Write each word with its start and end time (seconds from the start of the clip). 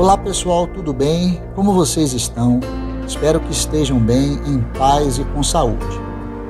Olá 0.00 0.16
pessoal, 0.16 0.66
tudo 0.66 0.94
bem? 0.94 1.38
Como 1.54 1.74
vocês 1.74 2.14
estão? 2.14 2.58
Espero 3.06 3.38
que 3.38 3.52
estejam 3.52 4.00
bem, 4.00 4.32
em 4.46 4.62
paz 4.78 5.18
e 5.18 5.24
com 5.24 5.42
saúde. 5.42 5.84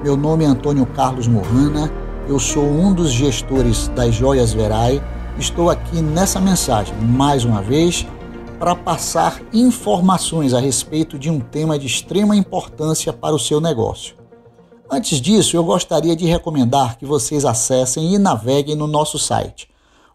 Meu 0.05 0.17
nome 0.17 0.45
é 0.45 0.47
Antônio 0.47 0.87
Carlos 0.87 1.27
Morrana, 1.27 1.93
eu 2.29 2.39
sou 2.39 2.63
um 2.63 2.95
dos 2.95 3.11
gestores 3.11 3.89
das 3.89 4.15
Joias 4.15 4.53
Verai. 4.53 5.03
Estou 5.37 5.69
aqui 5.69 6.01
nessa 6.01 6.41
mensagem, 6.41 6.95
mais 6.99 7.45
uma 7.45 7.61
vez, 7.61 8.07
para 8.57 8.77
passar 8.77 9.43
informações 9.53 10.55
a 10.55 10.61
respeito 10.61 11.19
de 11.19 11.29
um 11.29 11.41
tema 11.41 11.77
de 11.77 11.89
extrema 11.89 12.37
importância 12.37 13.13
para 13.13 13.35
o 13.35 13.39
seu 13.39 13.61
negócio. 13.61 14.15
Antes 14.89 15.21
disso, 15.21 15.57
eu 15.57 15.65
gostaria 15.65 16.15
de 16.15 16.25
recomendar 16.25 16.97
que 16.97 17.05
vocês 17.05 17.45
acessem 17.45 18.15
e 18.15 18.19
naveguem 18.19 18.77
no 18.77 18.87
nosso 18.87 19.19
site, 19.19 19.69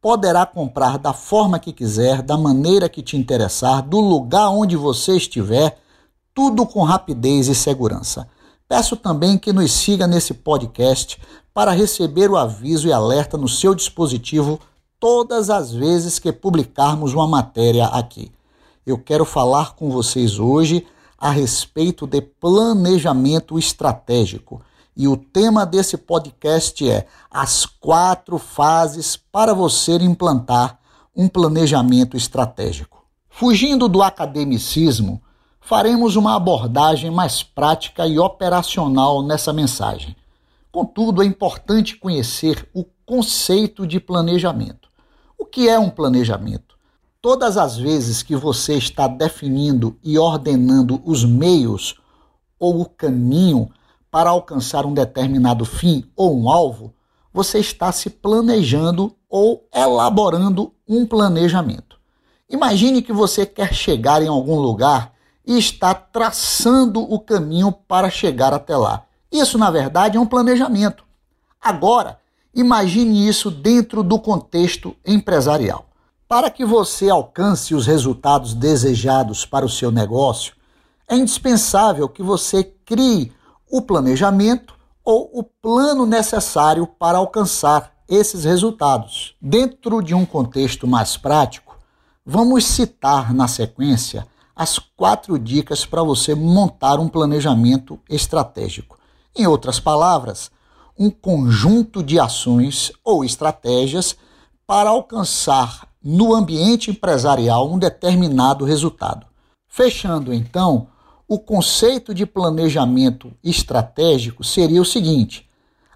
poderá 0.00 0.46
comprar 0.46 0.96
da 0.96 1.12
forma 1.12 1.58
que 1.58 1.72
quiser, 1.72 2.22
da 2.22 2.38
maneira 2.38 2.88
que 2.88 3.02
te 3.02 3.16
interessar, 3.16 3.82
do 3.82 3.98
lugar 3.98 4.50
onde 4.50 4.76
você 4.76 5.16
estiver, 5.16 5.76
tudo 6.32 6.64
com 6.64 6.84
rapidez 6.84 7.48
e 7.48 7.54
segurança. 7.56 8.28
Peço 8.74 8.96
também 8.96 9.38
que 9.38 9.52
nos 9.52 9.70
siga 9.70 10.04
nesse 10.04 10.34
podcast 10.34 11.16
para 11.54 11.70
receber 11.70 12.28
o 12.28 12.36
aviso 12.36 12.88
e 12.88 12.92
alerta 12.92 13.38
no 13.38 13.48
seu 13.48 13.72
dispositivo 13.72 14.58
todas 14.98 15.48
as 15.48 15.72
vezes 15.72 16.18
que 16.18 16.32
publicarmos 16.32 17.14
uma 17.14 17.28
matéria 17.28 17.86
aqui. 17.86 18.32
Eu 18.84 18.98
quero 18.98 19.24
falar 19.24 19.76
com 19.76 19.92
vocês 19.92 20.40
hoje 20.40 20.84
a 21.16 21.30
respeito 21.30 22.04
de 22.04 22.20
planejamento 22.20 23.56
estratégico. 23.60 24.60
E 24.96 25.06
o 25.06 25.16
tema 25.16 25.64
desse 25.64 25.96
podcast 25.96 26.90
é 26.90 27.06
as 27.30 27.64
quatro 27.64 28.38
fases 28.38 29.16
para 29.16 29.54
você 29.54 29.92
implantar 29.98 30.80
um 31.14 31.28
planejamento 31.28 32.16
estratégico. 32.16 33.04
Fugindo 33.30 33.86
do 33.86 34.02
academicismo, 34.02 35.22
faremos 35.64 36.14
uma 36.14 36.36
abordagem 36.36 37.10
mais 37.10 37.42
prática 37.42 38.06
e 38.06 38.18
operacional 38.18 39.22
nessa 39.22 39.50
mensagem. 39.50 40.14
Contudo, 40.70 41.22
é 41.22 41.24
importante 41.24 41.96
conhecer 41.96 42.68
o 42.74 42.84
conceito 43.06 43.86
de 43.86 43.98
planejamento. 43.98 44.90
O 45.38 45.46
que 45.46 45.66
é 45.66 45.78
um 45.78 45.88
planejamento? 45.88 46.76
Todas 47.20 47.56
as 47.56 47.78
vezes 47.78 48.22
que 48.22 48.36
você 48.36 48.74
está 48.74 49.08
definindo 49.08 49.96
e 50.04 50.18
ordenando 50.18 51.00
os 51.02 51.24
meios 51.24 51.94
ou 52.58 52.82
o 52.82 52.84
caminho 52.86 53.70
para 54.10 54.28
alcançar 54.28 54.84
um 54.84 54.92
determinado 54.92 55.64
fim 55.64 56.04
ou 56.14 56.38
um 56.38 56.50
alvo, 56.50 56.92
você 57.32 57.58
está 57.58 57.90
se 57.90 58.10
planejando 58.10 59.16
ou 59.30 59.66
elaborando 59.74 60.74
um 60.86 61.06
planejamento. 61.06 61.98
Imagine 62.50 63.00
que 63.00 63.14
você 63.14 63.46
quer 63.46 63.72
chegar 63.72 64.20
em 64.20 64.28
algum 64.28 64.58
lugar 64.58 65.13
e 65.46 65.58
está 65.58 65.94
traçando 65.94 67.00
o 67.00 67.18
caminho 67.20 67.72
para 67.72 68.10
chegar 68.10 68.52
até 68.52 68.76
lá. 68.76 69.04
Isso, 69.30 69.58
na 69.58 69.70
verdade, 69.70 70.16
é 70.16 70.20
um 70.20 70.26
planejamento. 70.26 71.04
Agora, 71.60 72.18
imagine 72.54 73.26
isso 73.26 73.50
dentro 73.50 74.02
do 74.02 74.18
contexto 74.18 74.94
empresarial. 75.04 75.86
Para 76.28 76.50
que 76.50 76.64
você 76.64 77.10
alcance 77.10 77.74
os 77.74 77.86
resultados 77.86 78.54
desejados 78.54 79.44
para 79.44 79.66
o 79.66 79.68
seu 79.68 79.90
negócio, 79.90 80.54
é 81.08 81.16
indispensável 81.16 82.08
que 82.08 82.22
você 82.22 82.64
crie 82.64 83.32
o 83.70 83.82
planejamento 83.82 84.74
ou 85.04 85.30
o 85.34 85.42
plano 85.42 86.06
necessário 86.06 86.86
para 86.86 87.18
alcançar 87.18 87.92
esses 88.08 88.44
resultados. 88.44 89.34
Dentro 89.40 90.02
de 90.02 90.14
um 90.14 90.24
contexto 90.24 90.86
mais 90.86 91.16
prático, 91.16 91.76
vamos 92.24 92.64
citar 92.64 93.34
na 93.34 93.46
sequência 93.46 94.26
as 94.54 94.78
quatro 94.78 95.38
dicas 95.38 95.84
para 95.84 96.02
você 96.02 96.34
montar 96.34 97.00
um 97.00 97.08
planejamento 97.08 97.98
estratégico. 98.08 98.98
Em 99.36 99.46
outras 99.46 99.80
palavras, 99.80 100.50
um 100.98 101.10
conjunto 101.10 102.02
de 102.02 102.20
ações 102.20 102.92
ou 103.04 103.24
estratégias 103.24 104.16
para 104.66 104.90
alcançar 104.90 105.88
no 106.02 106.34
ambiente 106.34 106.90
empresarial 106.90 107.72
um 107.72 107.78
determinado 107.78 108.64
resultado. 108.64 109.26
Fechando 109.66 110.32
então, 110.32 110.88
o 111.26 111.38
conceito 111.38 112.14
de 112.14 112.24
planejamento 112.24 113.32
estratégico 113.42 114.44
seria 114.44 114.80
o 114.80 114.84
seguinte: 114.84 115.48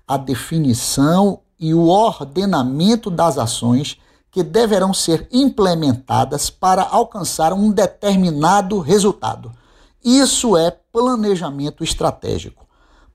a 0.06 0.16
definição 0.16 1.40
e 1.60 1.74
o 1.74 1.86
ordenamento 1.86 3.10
das 3.10 3.38
ações 3.38 3.98
que 4.30 4.42
deverão 4.42 4.92
ser 4.92 5.26
implementadas 5.32 6.50
para 6.50 6.82
alcançar 6.82 7.52
um 7.52 7.70
determinado 7.70 8.78
resultado. 8.80 9.52
Isso 10.04 10.56
é 10.56 10.70
planejamento 10.70 11.82
estratégico. 11.82 12.66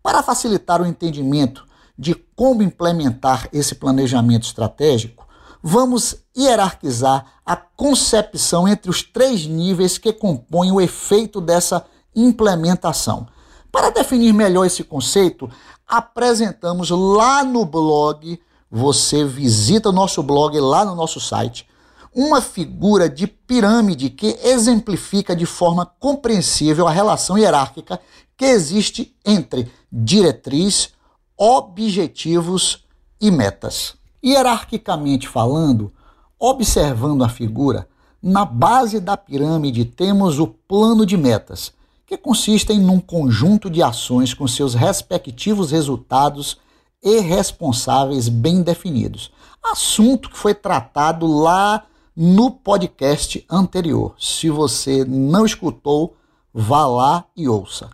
Para 0.02 0.24
facilitar 0.24 0.82
o 0.82 0.86
entendimento 0.86 1.66
de 1.98 2.14
como 2.14 2.64
implementar 2.64 3.48
esse 3.54 3.76
planejamento 3.76 4.44
estratégico, 4.44 5.28
vamos 5.62 6.18
hierarquizar 6.36 7.26
a 7.46 7.56
concepção 7.56 8.68
entre 8.68 8.90
os 8.90 9.02
três 9.02 9.46
níveis 9.46 9.98
que 9.98 10.12
compõem 10.12 10.72
o 10.72 10.82
efeito 10.82 11.40
dessa 11.40 11.86
implementação. 12.16 13.28
Para 13.72 13.90
definir 13.90 14.34
melhor 14.34 14.66
esse 14.66 14.84
conceito, 14.84 15.50
apresentamos 15.88 16.90
lá 16.90 17.44
no 17.44 17.66
blog 17.66 18.40
você 18.76 19.24
visita 19.24 19.92
nosso 19.92 20.24
blog 20.24 20.60
lá 20.60 20.84
no 20.84 20.96
nosso 20.96 21.20
site, 21.20 21.68
uma 22.12 22.42
figura 22.42 23.08
de 23.08 23.28
pirâmide 23.28 24.10
que 24.10 24.36
exemplifica 24.44 25.36
de 25.36 25.46
forma 25.46 25.86
compreensível 25.86 26.88
a 26.88 26.92
relação 26.92 27.38
hierárquica 27.38 28.00
que 28.36 28.46
existe 28.46 29.16
entre 29.24 29.72
diretriz, 29.92 30.90
objetivos 31.38 32.84
e 33.22 33.30
metas. 33.30 33.94
Hierarquicamente 34.26 35.28
falando, 35.28 35.94
observando 36.40 37.24
a 37.24 37.30
figura, 37.30 37.88
na 38.20 38.44
base 38.44 39.00
da 39.00 39.16
pirâmide 39.16 39.86
temos 39.86 40.40
o 40.40 40.48
plano 40.48 41.06
de 41.06 41.16
metas, 41.16 41.72
que 42.08 42.18
consiste 42.18 42.74
em 42.74 42.90
um 42.90 43.00
conjunto 43.00 43.70
de 43.70 43.84
ações 43.84 44.34
com 44.34 44.48
seus 44.48 44.74
respectivos 44.74 45.70
resultados 45.70 46.58
e 47.04 47.20
responsáveis 47.20 48.30
bem 48.30 48.62
definidos. 48.62 49.32
Assunto 49.62 50.30
que 50.30 50.38
foi 50.38 50.54
tratado 50.54 51.28
lá 51.28 51.84
no 52.16 52.52
podcast 52.52 53.46
anterior. 53.50 54.14
Se 54.20 54.50
você 54.50 55.04
não 55.04 55.46
escutou, 55.46 56.16
vá 56.54 56.86
lá 56.86 57.26
e 57.36 57.50
ouça. 57.50 57.90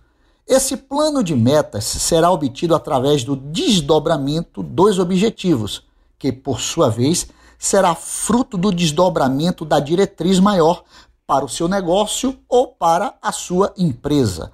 Esse 0.47 0.75
plano 0.75 1.23
de 1.23 1.35
metas 1.35 1.85
será 1.85 2.31
obtido 2.31 2.75
através 2.75 3.23
do 3.23 3.35
desdobramento 3.35 4.63
dos 4.63 4.99
objetivos, 4.99 5.83
que, 6.17 6.31
por 6.31 6.59
sua 6.59 6.89
vez, 6.89 7.27
será 7.57 7.93
fruto 7.93 8.57
do 8.57 8.71
desdobramento 8.71 9.63
da 9.63 9.79
diretriz 9.79 10.39
maior 10.39 10.83
para 11.27 11.45
o 11.45 11.49
seu 11.49 11.67
negócio 11.67 12.39
ou 12.49 12.67
para 12.67 13.13
a 13.21 13.31
sua 13.31 13.71
empresa. 13.77 14.51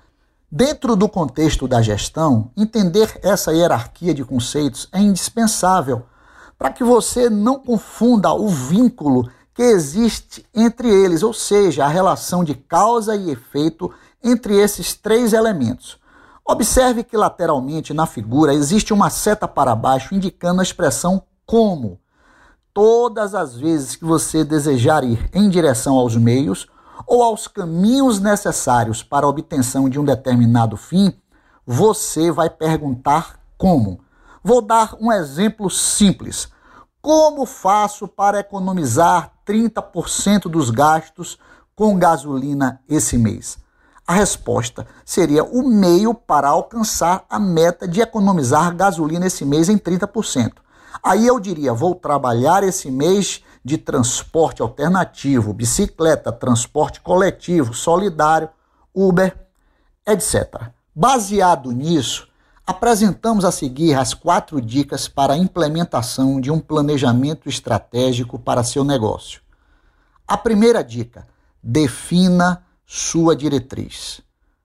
Dentro 0.57 0.95
do 0.95 1.09
contexto 1.09 1.67
da 1.67 1.81
gestão, 1.81 2.49
entender 2.55 3.19
essa 3.21 3.51
hierarquia 3.51 4.13
de 4.13 4.23
conceitos 4.23 4.87
é 4.93 5.01
indispensável 5.01 6.03
para 6.57 6.71
que 6.71 6.81
você 6.81 7.29
não 7.29 7.59
confunda 7.59 8.33
o 8.33 8.47
vínculo 8.47 9.29
que 9.53 9.61
existe 9.61 10.45
entre 10.55 10.87
eles, 10.87 11.23
ou 11.23 11.33
seja, 11.33 11.83
a 11.83 11.89
relação 11.89 12.41
de 12.41 12.55
causa 12.55 13.17
e 13.17 13.31
efeito 13.31 13.91
entre 14.23 14.55
esses 14.55 14.93
três 14.93 15.33
elementos. 15.33 15.99
Observe 16.45 17.03
que 17.03 17.17
lateralmente 17.17 17.93
na 17.93 18.05
figura 18.05 18.53
existe 18.53 18.93
uma 18.93 19.09
seta 19.09 19.49
para 19.49 19.75
baixo 19.75 20.15
indicando 20.15 20.61
a 20.61 20.63
expressão 20.63 21.21
como. 21.45 21.99
todas 22.73 23.35
as 23.35 23.57
vezes 23.57 23.97
que 23.97 24.05
você 24.05 24.45
desejar 24.45 25.03
ir 25.03 25.29
em 25.33 25.49
direção 25.49 25.95
aos 25.95 26.15
meios 26.15 26.65
ou 27.05 27.23
aos 27.23 27.47
caminhos 27.47 28.19
necessários 28.19 29.03
para 29.03 29.25
a 29.25 29.29
obtenção 29.29 29.89
de 29.89 29.99
um 29.99 30.05
determinado 30.05 30.77
fim, 30.77 31.13
você 31.65 32.31
vai 32.31 32.49
perguntar 32.49 33.39
como. 33.57 33.99
Vou 34.43 34.61
dar 34.61 34.95
um 34.99 35.11
exemplo 35.11 35.69
simples. 35.69 36.49
Como 37.01 37.45
faço 37.45 38.07
para 38.07 38.39
economizar 38.39 39.31
30% 39.45 40.43
dos 40.43 40.69
gastos 40.69 41.37
com 41.75 41.97
gasolina 41.97 42.79
esse 42.87 43.17
mês? 43.17 43.57
A 44.07 44.13
resposta 44.13 44.85
seria 45.03 45.43
o 45.43 45.67
meio 45.67 46.13
para 46.13 46.49
alcançar 46.49 47.25
a 47.27 47.39
meta 47.39 47.87
de 47.87 48.01
economizar 48.01 48.75
gasolina 48.75 49.25
esse 49.25 49.43
mês 49.43 49.67
em 49.67 49.77
30%. 49.77 50.53
Aí 51.03 51.25
eu 51.25 51.39
diria: 51.39 51.73
vou 51.73 51.95
trabalhar 51.95 52.63
esse 52.63 52.91
mês 52.91 53.43
de 53.65 53.79
transporte 53.79 54.61
alternativo, 54.61 55.51
bicicleta, 55.51 56.31
transporte 56.31 57.01
coletivo, 57.01 57.73
solidário, 57.73 58.47
Uber, 58.93 59.35
etc. 60.05 60.69
Baseado 60.93 61.71
nisso, 61.71 62.27
apresentamos 62.63 63.43
a 63.43 63.51
seguir 63.51 63.95
as 63.95 64.13
quatro 64.13 64.61
dicas 64.61 65.07
para 65.07 65.33
a 65.33 65.37
implementação 65.37 66.39
de 66.39 66.51
um 66.51 66.59
planejamento 66.59 67.49
estratégico 67.49 68.37
para 68.37 68.63
seu 68.63 68.83
negócio. 68.83 69.41
A 70.27 70.37
primeira 70.37 70.83
dica: 70.83 71.25
defina 71.61 72.63
sua 72.85 73.35
diretriz. 73.35 74.21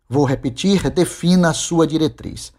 Vou 0.06 0.26
repetir: 0.26 0.91
defina 0.91 1.55
sua 1.55 1.87
diretriz. 1.87 2.53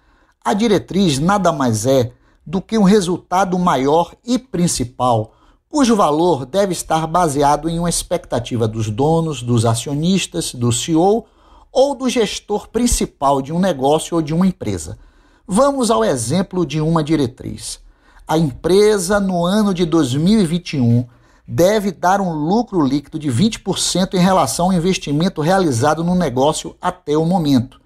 A 0.44 0.56
diretriz 0.56 1.20
nada 1.20 1.52
mais 1.52 1.86
é 1.86 2.12
do 2.44 2.60
que 2.60 2.80
um 2.80 2.84
resultado 2.84 3.60
maior 3.60 4.16
e 4.26 4.40
principal 4.40 5.36
cujo 5.72 5.96
valor 5.96 6.46
deve 6.46 6.74
estar 6.74 7.08
baseado 7.08 7.70
em 7.70 7.80
uma 7.80 7.90
expectativa 7.90 8.68
dos 8.68 8.90
donos, 8.90 9.42
dos 9.42 9.66
acionistas, 9.66 10.54
do 10.54 10.70
CEO 10.70 11.26
ou 11.72 11.96
do 11.96 12.10
gestor 12.10 12.68
principal 12.68 13.42
de 13.42 13.54
um 13.54 13.60
negócio 13.60 14.18
ou 14.18 14.22
de 14.22 14.34
uma 14.34 14.46
empresa. 14.46 15.00
Vamos 15.48 15.90
ao 15.90 16.04
exemplo 16.04 16.66
de 16.66 16.82
uma 16.82 17.02
diretriz. 17.02 17.80
A 18.28 18.38
empresa, 18.38 19.18
no 19.18 19.46
ano 19.46 19.74
de 19.74 19.86
2021, 19.86 21.06
deve 21.48 21.92
dar 21.92 22.20
um 22.20 22.34
lucro 22.34 22.86
líquido 22.86 23.18
de 23.18 23.30
20% 23.30 24.16
em 24.16 24.20
relação 24.20 24.66
ao 24.66 24.74
investimento 24.74 25.40
realizado 25.40 26.04
no 26.04 26.16
negócio 26.16 26.76
até 26.82 27.18
o 27.18 27.26
momento. 27.26 27.80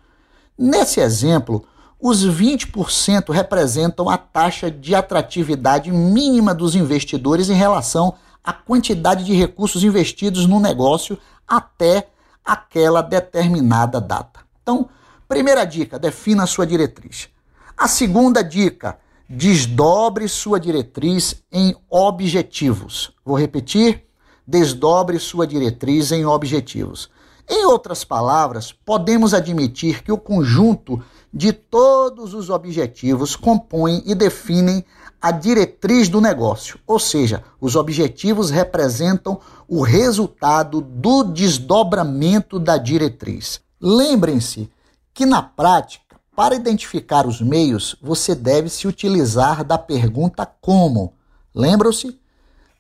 Nesse 0.57 0.99
exemplo, 0.99 1.63
os 2.07 2.23
20% 2.23 3.33
representam 3.33 4.07
a 4.07 4.15
taxa 4.15 4.69
de 4.69 4.93
atratividade 4.93 5.91
mínima 5.91 6.53
dos 6.53 6.75
investidores 6.75 7.49
em 7.49 7.55
relação 7.55 8.13
à 8.43 8.53
quantidade 8.53 9.23
de 9.25 9.33
recursos 9.33 9.83
investidos 9.83 10.45
no 10.45 10.59
negócio 10.59 11.17
até 11.47 12.07
aquela 12.45 13.01
determinada 13.01 13.99
data. 13.99 14.41
Então, 14.61 14.87
primeira 15.27 15.65
dica, 15.65 15.97
defina 15.97 16.45
sua 16.45 16.67
diretriz. 16.67 17.27
A 17.75 17.87
segunda 17.87 18.43
dica, 18.43 18.99
desdobre 19.27 20.27
sua 20.27 20.59
diretriz 20.59 21.43
em 21.51 21.75
objetivos. 21.89 23.13
Vou 23.25 23.35
repetir: 23.35 24.05
desdobre 24.47 25.17
sua 25.17 25.47
diretriz 25.47 26.11
em 26.11 26.23
objetivos. 26.23 27.09
Em 27.47 27.65
outras 27.65 28.03
palavras, 28.03 28.71
podemos 28.71 29.33
admitir 29.33 30.03
que 30.03 30.11
o 30.11 30.17
conjunto 30.17 31.01
de 31.31 31.53
todos 31.53 32.33
os 32.33 32.49
objetivos 32.49 33.35
compõem 33.35 34.01
e 34.05 34.15
definem 34.15 34.83
a 35.21 35.31
diretriz 35.31 36.07
do 36.07 36.21
negócio, 36.21 36.79
ou 36.87 36.99
seja, 36.99 37.43
os 37.59 37.75
objetivos 37.75 38.49
representam 38.49 39.39
o 39.67 39.81
resultado 39.81 40.81
do 40.81 41.23
desdobramento 41.23 42.59
da 42.59 42.77
diretriz. 42.77 43.59
Lembrem-se 43.81 44.69
que 45.13 45.25
na 45.25 45.41
prática, 45.41 46.15
para 46.35 46.55
identificar 46.55 47.27
os 47.27 47.41
meios, 47.41 47.95
você 48.01 48.35
deve 48.35 48.69
se 48.69 48.87
utilizar 48.87 49.63
da 49.63 49.77
pergunta 49.77 50.45
como. 50.61 51.13
Lembram-se? 51.53 52.19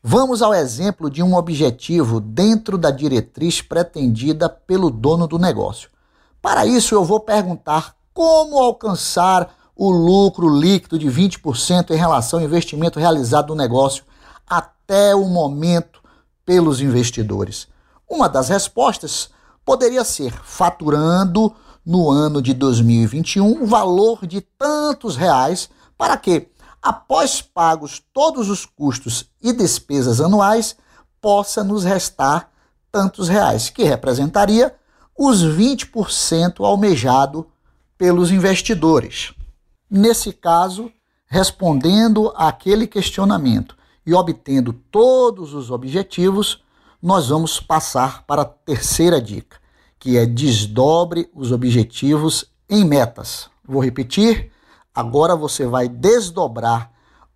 Vamos 0.07 0.43
ao 0.43 0.53
exemplo 0.53 1.09
de 1.09 1.23
um 1.23 1.33
objetivo 1.33 2.19
dentro 2.19 2.77
da 2.77 2.91
diretriz 2.91 3.59
pretendida 3.59 4.47
pelo 4.47 4.91
dono 4.91 5.25
do 5.25 5.39
negócio. 5.39 5.89
Para 6.39 6.63
isso, 6.63 6.93
eu 6.93 7.03
vou 7.03 7.19
perguntar 7.19 7.95
como 8.13 8.59
alcançar 8.59 9.51
o 9.75 9.89
lucro 9.89 10.47
líquido 10.47 10.99
de 10.99 11.07
20% 11.07 11.89
em 11.89 11.97
relação 11.97 12.37
ao 12.37 12.45
investimento 12.45 12.99
realizado 12.99 13.47
no 13.47 13.55
negócio 13.55 14.03
até 14.47 15.15
o 15.15 15.25
momento 15.25 16.03
pelos 16.45 16.81
investidores. 16.81 17.67
Uma 18.07 18.29
das 18.29 18.49
respostas 18.49 19.31
poderia 19.65 20.03
ser 20.03 20.31
faturando 20.43 21.51
no 21.83 22.11
ano 22.11 22.43
de 22.43 22.53
2021 22.53 23.43
um 23.43 23.65
valor 23.65 24.27
de 24.27 24.39
tantos 24.39 25.15
reais 25.15 25.67
para 25.97 26.15
que, 26.15 26.47
após 26.85 27.41
pagos 27.41 27.99
todos 28.13 28.47
os 28.47 28.63
custos 28.63 29.25
e 29.41 29.51
despesas 29.51 30.21
anuais, 30.21 30.77
possa 31.19 31.63
nos 31.63 31.83
restar 31.83 32.51
tantos 32.91 33.27
reais, 33.27 33.71
que 33.71 33.83
representaria 33.83 34.75
os 35.17 35.43
20% 35.43 36.63
almejado 36.63 37.47
pelos 37.97 38.29
investidores. 38.29 39.33
Nesse 39.89 40.31
caso, 40.31 40.91
respondendo 41.25 42.31
àquele 42.35 42.85
questionamento 42.85 43.75
e 44.05 44.13
obtendo 44.13 44.71
todos 44.71 45.55
os 45.55 45.71
objetivos, 45.71 46.61
nós 47.01 47.29
vamos 47.29 47.59
passar 47.59 48.27
para 48.27 48.43
a 48.43 48.45
terceira 48.45 49.19
dica, 49.19 49.57
que 49.97 50.19
é 50.19 50.25
desdobre 50.27 51.31
os 51.33 51.51
objetivos 51.51 52.45
em 52.69 52.85
metas. 52.85 53.49
Vou 53.67 53.83
repetir, 53.83 54.51
agora 54.95 55.35
você 55.35 55.67
vai 55.67 55.89
desdobrar 55.89 56.91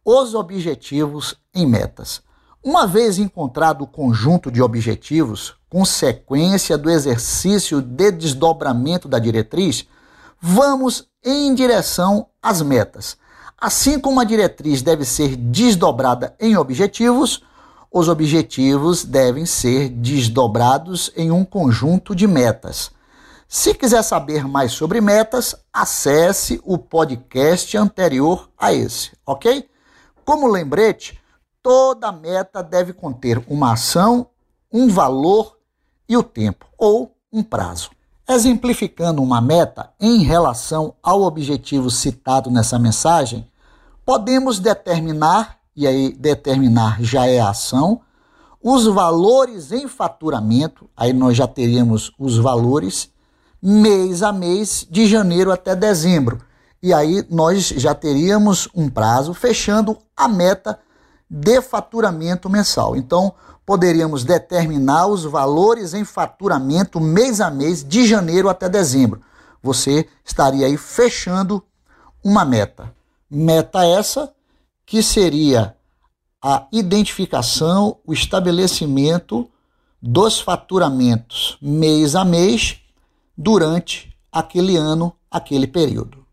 os 0.06 0.34
objetivos 0.34 1.36
em 1.54 1.68
metas. 1.68 2.22
Uma 2.64 2.88
vez 2.88 3.20
encontrado 3.20 3.84
o 3.84 3.88
conjunto 3.88 4.50
de 4.50 4.62
objetivos, 4.62 5.56
consequência 5.70 6.78
do 6.78 6.90
exercício 6.90 7.82
de 7.82 8.12
desdobramento 8.12 9.08
da 9.08 9.20
diretriz, 9.20 9.86
vamos 10.42 11.08
em 11.24 11.54
direção 11.54 12.28
às 12.42 12.62
metas. 12.62 13.18
Assim 13.60 14.00
como 14.00 14.22
a 14.22 14.24
diretriz 14.24 14.82
deve 14.82 15.04
ser 15.04 15.36
desdobrada 15.36 16.34
em 16.40 16.56
objetivos, 16.56 17.44
os 17.92 18.08
objetivos 18.08 19.04
devem 19.04 19.46
ser 19.46 19.90
desdobrados 19.90 21.12
em 21.16 21.32
um 21.32 21.44
conjunto 21.44 22.16
de 22.16 22.26
metas. 22.28 22.92
Se 23.52 23.74
quiser 23.74 24.04
saber 24.04 24.48
mais 24.48 24.74
sobre 24.74 25.02
metas, 25.02 25.56
acesse 25.74 26.62
o 26.64 26.78
podcast 26.78 27.76
anterior 27.76 28.48
a 28.56 28.72
esse, 28.72 29.18
ok? 29.26 29.68
Como 30.24 30.46
lembrete, 30.46 31.20
toda 31.64 32.12
meta 32.12 32.62
deve 32.62 32.94
conter 32.94 33.44
uma 33.48 33.74
ação, 33.74 34.28
um 34.72 34.88
valor 34.88 35.58
e 36.08 36.16
o 36.16 36.22
tempo, 36.22 36.68
ou 36.78 37.16
um 37.34 37.42
prazo. 37.42 37.90
Exemplificando 38.30 39.20
uma 39.20 39.42
meta 39.42 39.92
em 40.00 40.22
relação 40.22 40.94
ao 41.02 41.24
objetivo 41.24 41.90
citado 41.90 42.52
nessa 42.52 42.78
mensagem, 42.78 43.50
podemos 44.06 44.60
determinar, 44.60 45.58
e 45.76 45.88
aí 45.88 46.14
determinar 46.14 47.02
já 47.02 47.26
é 47.26 47.40
a 47.40 47.50
ação, 47.50 48.02
os 48.62 48.86
valores 48.86 49.72
em 49.72 49.88
faturamento, 49.88 50.88
aí 50.96 51.14
nós 51.14 51.36
já 51.36 51.48
teríamos 51.48 52.12
os 52.20 52.38
valores 52.38 53.10
mês 53.62 54.24
a 54.24 54.32
mês, 54.32 54.88
de 54.90 55.08
janeiro 55.08 55.52
até 55.52 55.76
dezembro. 55.76 56.42
E 56.82 56.94
aí 56.94 57.26
nós 57.30 57.68
já 57.68 57.94
teríamos 57.94 58.70
um 58.74 58.90
prazo 58.90 59.34
fechando 59.34 59.98
a 60.16 60.28
meta 60.28 60.80
de 61.30 61.62
faturamento 61.62 62.50
mensal. 62.50 62.96
Então, 62.96 63.34
poderíamos 63.66 64.24
determinar 64.24 65.08
os 65.08 65.24
valores 65.24 65.94
em 65.94 66.04
faturamento 66.04 67.00
mês 67.00 67.40
a 67.42 67.52
mês, 67.52 67.84
de 67.84 68.08
janeiro 68.08 68.50
até 68.50 68.68
dezembro. 68.68 69.22
Você 69.62 70.08
estaria 70.26 70.66
aí 70.66 70.78
fechando 70.78 71.62
uma 72.24 72.46
meta. 72.46 72.94
Meta 73.30 73.86
essa 73.86 74.34
que 74.86 75.04
seria 75.04 75.76
a 76.42 76.66
identificação, 76.72 77.98
o 78.06 78.14
estabelecimento 78.14 79.48
dos 80.02 80.40
faturamentos 80.40 81.58
mês 81.62 82.16
a 82.16 82.24
mês 82.24 82.80
durante 83.42 84.14
aquele 84.30 84.76
ano, 84.76 85.16
aquele 85.32 85.66
período. 85.66 86.26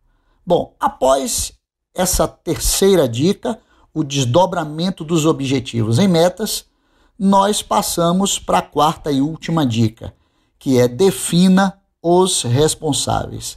Bom, 0.45 0.75
após 0.81 1.53
essa 1.95 2.27
terceira 2.27 3.09
dica, 3.09 3.61
o 3.95 4.03
desdobramento 4.03 5.05
dos 5.05 5.25
objetivos 5.25 6.01
em 6.01 6.09
metas, 6.09 6.65
nós 7.17 7.63
passamos 7.63 8.41
para 8.41 8.59
a 8.59 8.63
quarta 8.63 9.13
e 9.13 9.21
última 9.21 9.65
dica, 9.65 10.13
que 10.59 10.81
é 10.81 10.89
defina 10.89 11.79
os 12.03 12.43
responsáveis. 12.43 13.57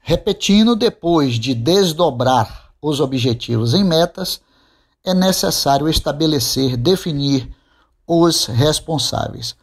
Repetindo, 0.00 0.74
depois 0.74 1.38
de 1.38 1.54
desdobrar 1.54 2.72
os 2.82 2.98
objetivos 2.98 3.74
em 3.74 3.84
metas, 3.84 4.40
é 5.04 5.14
necessário 5.14 5.88
estabelecer, 5.88 6.76
definir 6.76 7.48
os 8.04 8.46
responsáveis. 8.46 9.54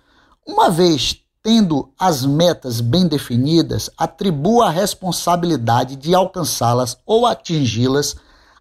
Uma 0.47 0.69
vez 0.69 1.25
tendo 1.45 1.93
as 1.99 2.25
metas 2.25 2.81
bem 2.81 3.07
definidas, 3.07 3.87
atribua 3.95 4.65
a 4.65 4.71
responsabilidade 4.71 5.95
de 5.95 6.15
alcançá-las 6.15 6.97
ou 7.05 7.27
atingi-las 7.27 8.15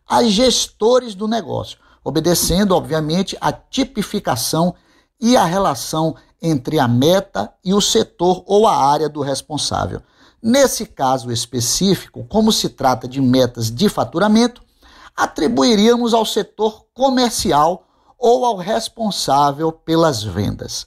a 0.06 0.22
gestores 0.24 1.14
do 1.14 1.26
negócio, 1.26 1.78
obedecendo, 2.04 2.72
obviamente, 2.72 3.38
a 3.40 3.50
tipificação 3.50 4.74
e 5.18 5.34
a 5.34 5.46
relação 5.46 6.14
entre 6.42 6.78
a 6.78 6.86
meta 6.86 7.50
e 7.64 7.72
o 7.72 7.80
setor 7.80 8.44
ou 8.46 8.66
a 8.66 8.76
área 8.76 9.08
do 9.08 9.22
responsável. 9.22 10.02
Nesse 10.42 10.84
caso 10.84 11.32
específico, 11.32 12.26
como 12.28 12.52
se 12.52 12.68
trata 12.68 13.08
de 13.08 13.18
metas 13.18 13.70
de 13.70 13.88
faturamento, 13.88 14.62
atribuiríamos 15.16 16.12
ao 16.12 16.26
setor 16.26 16.84
comercial 16.92 17.86
ou 18.18 18.44
ao 18.44 18.58
responsável 18.58 19.72
pelas 19.72 20.22
vendas. 20.22 20.86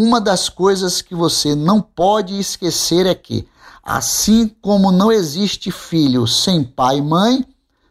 Uma 0.00 0.20
das 0.20 0.48
coisas 0.48 1.02
que 1.02 1.12
você 1.12 1.56
não 1.56 1.80
pode 1.80 2.38
esquecer 2.38 3.04
é 3.04 3.16
que, 3.16 3.48
assim 3.82 4.46
como 4.46 4.92
não 4.92 5.10
existe 5.10 5.72
filho 5.72 6.24
sem 6.24 6.62
pai 6.62 6.98
e 6.98 7.02
mãe, 7.02 7.44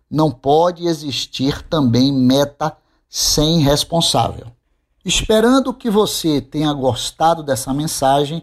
não 0.10 0.32
pode 0.32 0.88
existir 0.88 1.62
também 1.64 2.14
meta 2.14 2.78
sem 3.10 3.60
responsável. 3.60 4.48
Esperando 5.04 5.74
que 5.74 5.90
você 5.90 6.40
tenha 6.40 6.72
gostado 6.72 7.44
dessa 7.44 7.74
mensagem, 7.74 8.42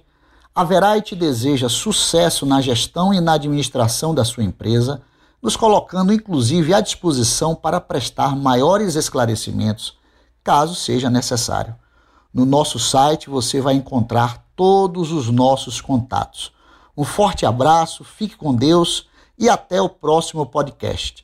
a 0.54 0.62
Verite 0.62 1.16
deseja 1.16 1.70
sucesso 1.70 2.44
na 2.44 2.60
gestão 2.60 3.14
e 3.14 3.20
na 3.22 3.32
administração 3.32 4.14
da 4.14 4.26
sua 4.26 4.44
empresa 4.44 5.00
nos 5.40 5.56
colocando 5.56 6.12
inclusive 6.12 6.74
à 6.74 6.82
disposição 6.82 7.54
para 7.54 7.80
prestar 7.80 8.36
maiores 8.36 8.94
esclarecimentos, 8.94 9.96
caso 10.42 10.74
seja 10.74 11.08
necessário. 11.08 11.74
No 12.34 12.44
nosso 12.44 12.80
site 12.80 13.30
você 13.30 13.60
vai 13.60 13.74
encontrar 13.74 14.44
todos 14.56 15.12
os 15.12 15.30
nossos 15.30 15.80
contatos. 15.80 16.52
Um 16.96 17.04
forte 17.04 17.46
abraço, 17.46 18.02
fique 18.02 18.36
com 18.36 18.52
Deus 18.52 19.06
e 19.38 19.48
até 19.48 19.80
o 19.80 19.88
próximo 19.88 20.44
podcast. 20.44 21.23